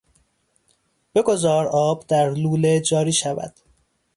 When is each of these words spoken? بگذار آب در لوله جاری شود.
بگذار 1.15 1.67
آب 1.67 2.07
در 2.07 2.29
لوله 2.33 2.79
جاری 2.79 3.13
شود. 3.13 3.55